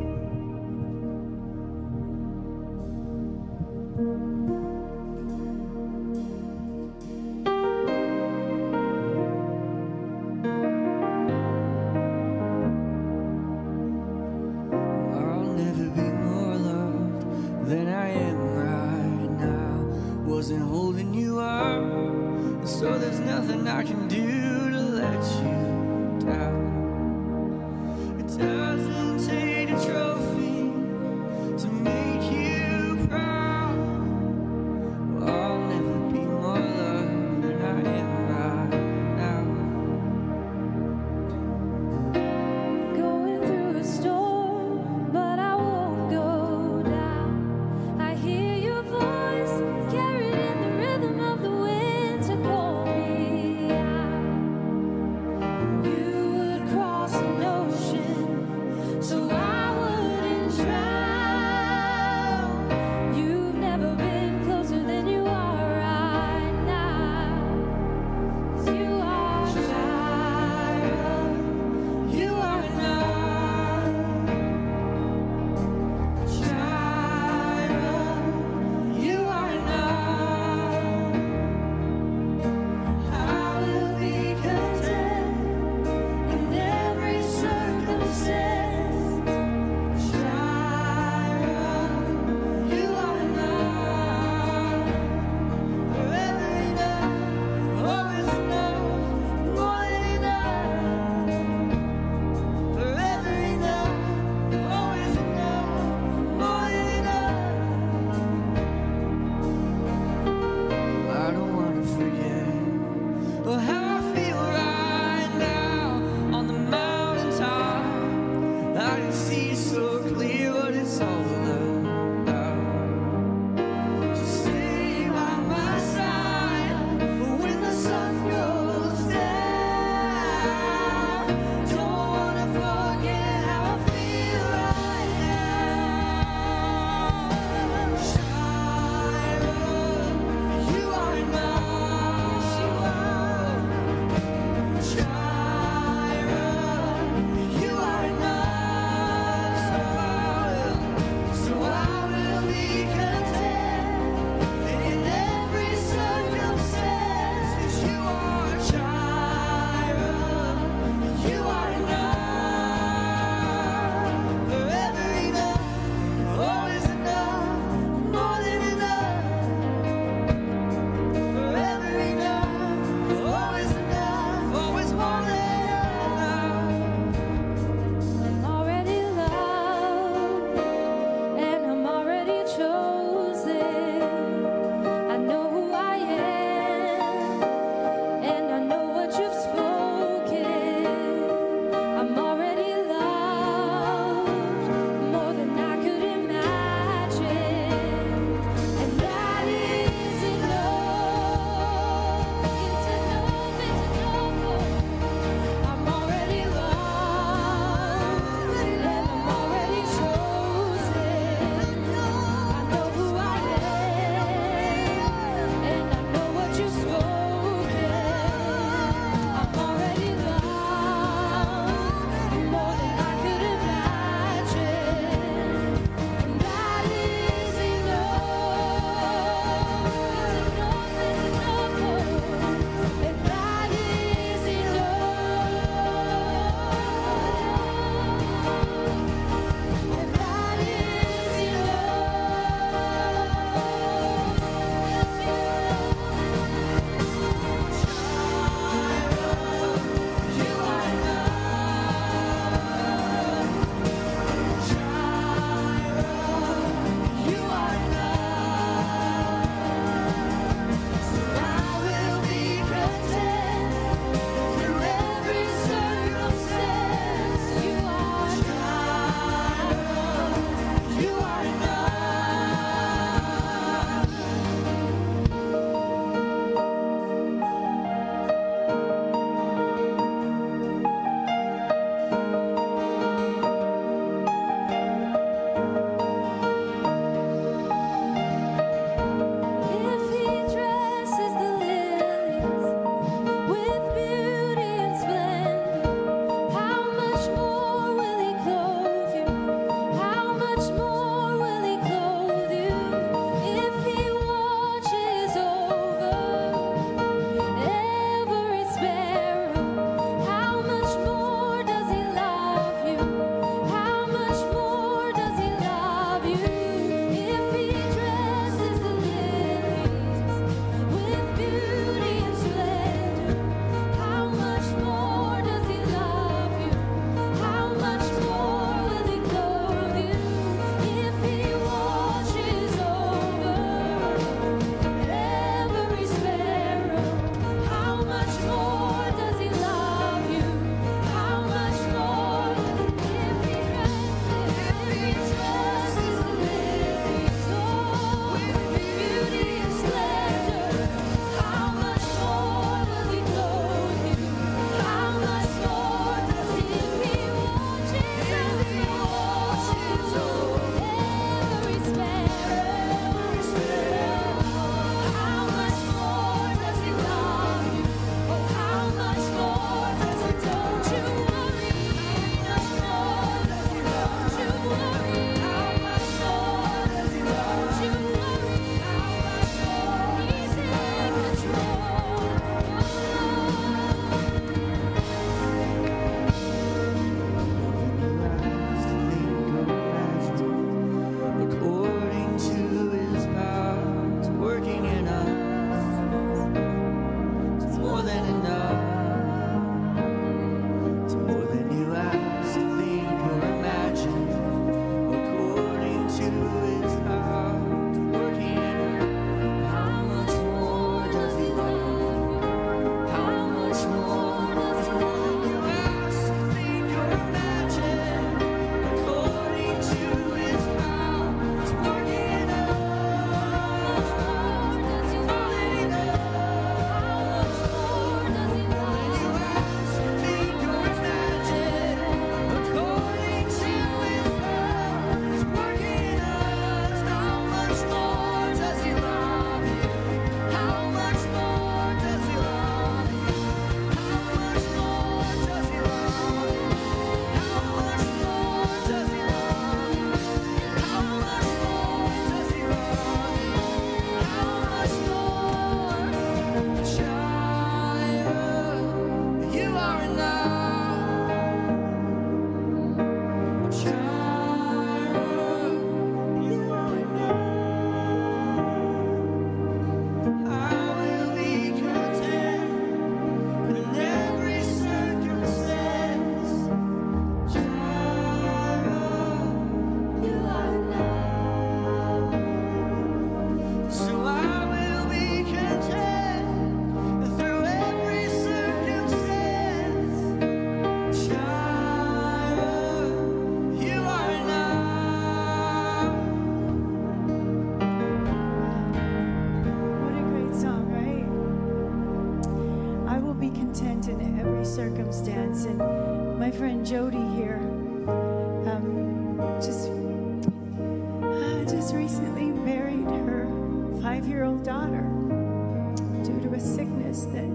[516.57, 517.47] A sickness that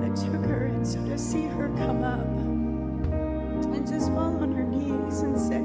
[0.00, 0.66] that took her.
[0.66, 2.26] And so to see her come up
[3.74, 5.62] and just fall on her knees and say,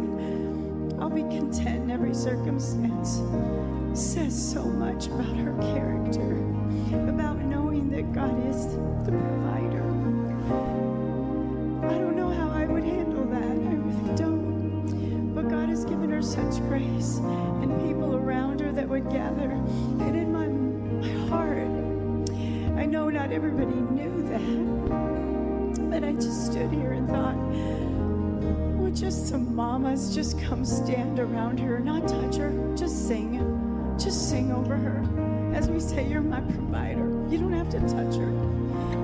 [1.00, 3.22] "I'll be content in every circumstance,"
[3.94, 6.44] says so much about her character,
[7.08, 8.76] about knowing that God is
[9.06, 9.84] the provider.
[11.88, 13.42] I don't know how I would handle that.
[13.42, 15.34] I really don't.
[15.34, 17.20] But God has given her such grace
[17.62, 19.52] and people around her that would gather.
[19.52, 21.73] And in my, my heart,
[22.94, 25.90] know not everybody knew that.
[25.90, 27.36] But I just stood here and thought,
[28.80, 33.40] would just some mamas just come stand around her, not touch her, just sing.
[33.98, 35.04] Just sing over her.
[35.56, 37.08] As we say, You're my provider.
[37.30, 38.32] You don't have to touch her.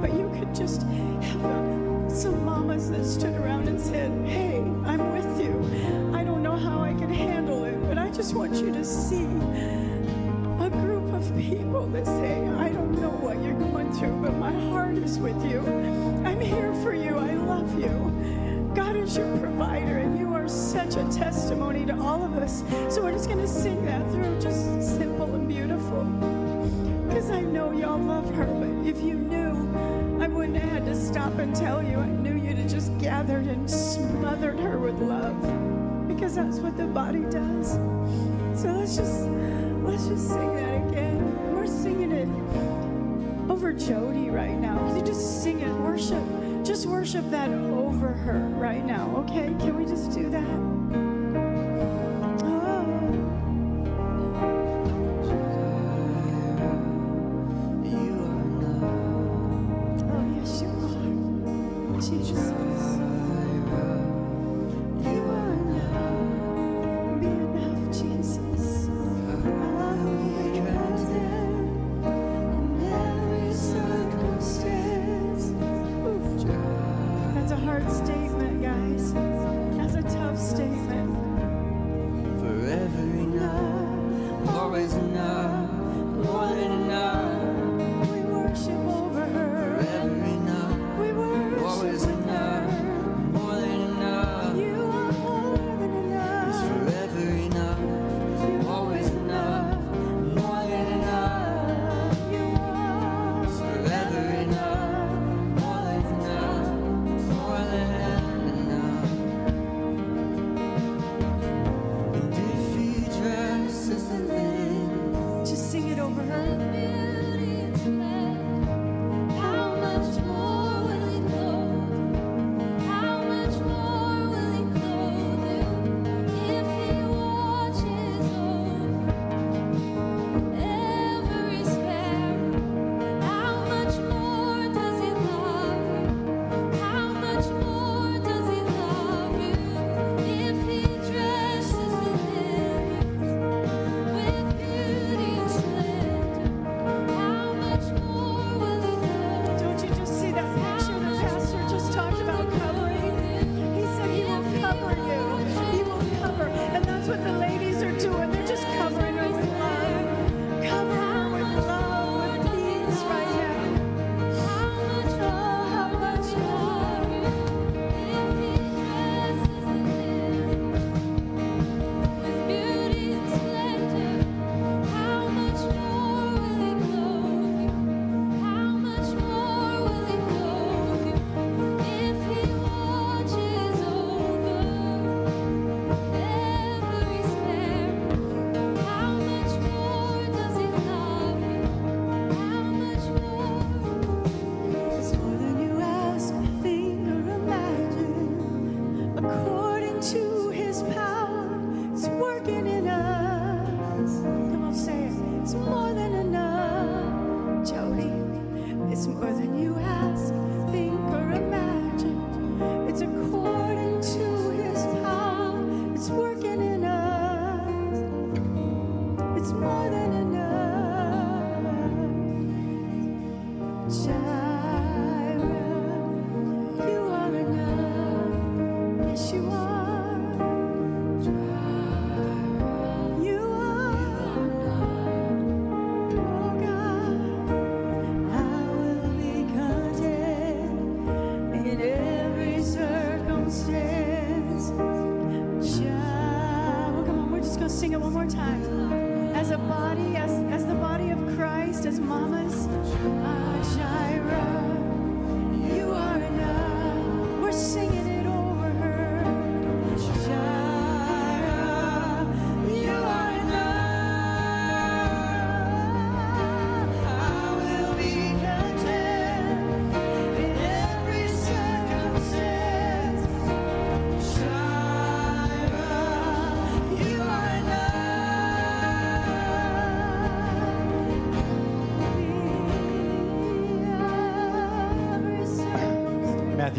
[0.02, 5.14] But you could just have uh, some mamas that stood around and said, Hey, I'm
[5.14, 6.16] with you.
[6.16, 9.26] I don't know how I can handle it, but I just want you to see
[10.60, 12.49] a group of people that say,
[14.08, 15.60] but my heart is with you.
[16.26, 17.18] I'm here for you.
[17.18, 18.72] I love you.
[18.74, 22.64] God is your provider, and you are such a testimony to all of us.
[22.94, 26.06] So we're just going to sing that through, just simple and beautiful.
[27.10, 29.70] Because I know y'all love her, but if you knew,
[30.24, 31.98] I wouldn't have had to stop and tell you.
[31.98, 36.08] I knew you'd have just gathered and smothered her with love.
[36.08, 37.74] Because that's what the body does.
[38.62, 39.28] So let's just
[39.84, 40.89] let's just sing that again.
[43.60, 44.78] Over Jody right now.
[44.88, 45.74] Can you just sing it?
[45.82, 46.24] Worship.
[46.64, 49.54] Just worship that over her right now, okay?
[49.60, 50.79] Can we just do that?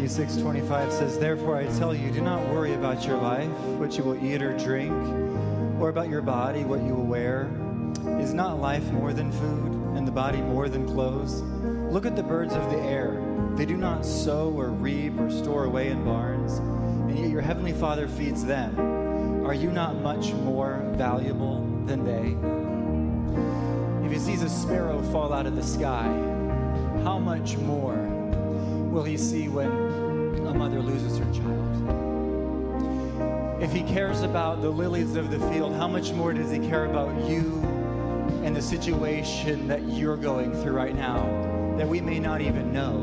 [0.01, 4.03] Matthew 6:25 says, "Therefore I tell you, do not worry about your life, what you
[4.03, 4.91] will eat or drink,
[5.79, 7.45] or about your body, what you will wear.
[8.19, 11.43] Is not life more than food, and the body more than clothes?
[11.91, 13.15] Look at the birds of the air.
[13.55, 17.73] They do not sow or reap or store away in barns, and yet your heavenly
[17.73, 19.45] Father feeds them.
[19.45, 22.35] Are you not much more valuable than they?"
[24.03, 26.09] If he sees a sparrow fall out of the sky,
[27.03, 27.99] how much more
[28.89, 29.80] will he see when
[30.51, 32.01] a mother loses her child?
[33.63, 36.85] If he cares about the lilies of the field, how much more does he care
[36.85, 37.59] about you
[38.43, 41.23] and the situation that you're going through right now
[41.77, 42.99] that we may not even know?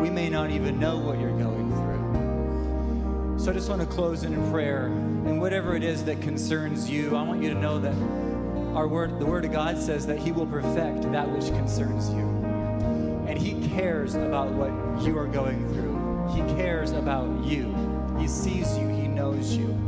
[0.00, 3.38] We may not even know what you're going through.
[3.38, 4.86] So I just want to close in prayer.
[4.86, 7.94] And whatever it is that concerns you, I want you to know that
[8.76, 12.28] our word, the word of God says that he will perfect that which concerns you.
[13.26, 14.70] And he cares about what
[15.04, 15.91] you are going through.
[16.34, 17.74] He cares about you.
[18.18, 18.88] He sees you.
[18.88, 19.78] He knows you.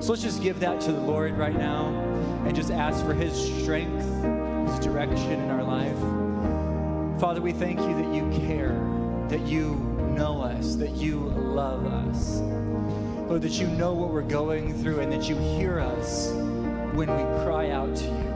[0.00, 1.88] So let's just give that to the Lord right now
[2.46, 4.04] and just ask for his strength,
[4.70, 7.20] his direction in our life.
[7.20, 8.72] Father, we thank you that you care,
[9.28, 9.74] that you
[10.16, 12.40] know us, that you love us.
[13.28, 16.32] Lord, that you know what we're going through and that you hear us
[16.94, 18.29] when we cry out to you.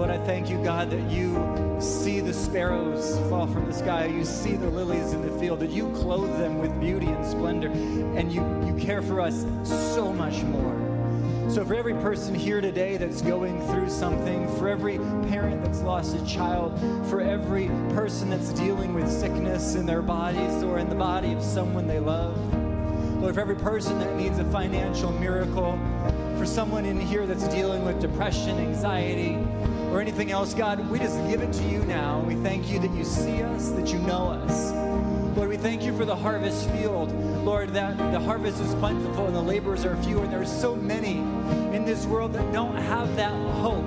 [0.00, 4.06] Lord, I thank you, God, that you see the sparrows fall from the sky.
[4.06, 7.68] You see the lilies in the field, that you clothe them with beauty and splendor,
[7.68, 11.50] and you, you care for us so much more.
[11.50, 14.96] So, for every person here today that's going through something, for every
[15.28, 16.80] parent that's lost a child,
[17.10, 21.42] for every person that's dealing with sickness in their bodies or in the body of
[21.42, 22.38] someone they love,
[23.20, 25.78] Lord, for every person that needs a financial miracle,
[26.38, 29.36] for someone in here that's dealing with depression, anxiety,
[29.90, 32.20] or anything else, God, we just give it to you now.
[32.20, 34.72] We thank you that you see us, that you know us.
[35.36, 37.12] Lord, we thank you for the harvest field.
[37.44, 40.76] Lord, that the harvest is plentiful and the laborers are few, and there are so
[40.76, 41.18] many
[41.74, 43.84] in this world that don't have that hope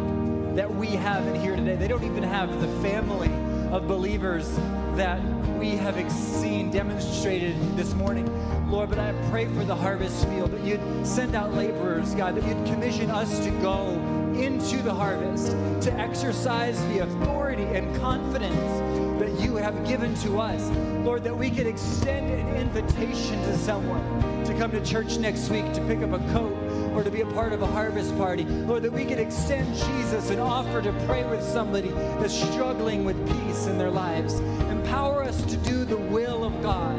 [0.56, 1.76] that we have in here today.
[1.76, 3.32] They don't even have the family
[3.72, 4.56] of believers
[4.96, 5.22] that
[5.58, 8.30] we have seen demonstrated this morning.
[8.70, 12.46] Lord, but I pray for the harvest field that you'd send out laborers, God, that
[12.46, 13.98] you'd commission us to go
[14.36, 20.70] into the harvest, to exercise the authority and confidence that you have given to us.
[21.06, 25.72] Lord, that we could extend an invitation to someone to come to church next week
[25.74, 26.54] to pick up a coat
[26.94, 28.44] or to be a part of a harvest party.
[28.44, 33.18] Lord, that we could extend Jesus and offer to pray with somebody that's struggling with
[33.28, 34.40] peace in their lives.
[34.70, 36.98] Empower us to do the will of God,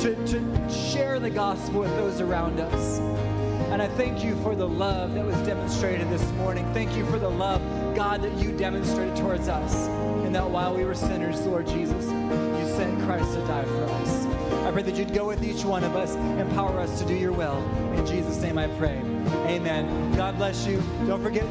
[0.00, 3.35] to, to share the gospel with those around us.
[3.70, 6.64] And I thank you for the love that was demonstrated this morning.
[6.72, 7.60] Thank you for the love,
[7.94, 9.88] God, that you demonstrated towards us.
[10.24, 14.26] And that while we were sinners, Lord Jesus, you sent Christ to die for us.
[14.66, 17.32] I pray that you'd go with each one of us, empower us to do your
[17.32, 17.58] will.
[17.94, 18.98] In Jesus' name I pray.
[19.46, 20.12] Amen.
[20.16, 20.82] God bless you.
[21.06, 21.46] Don't forget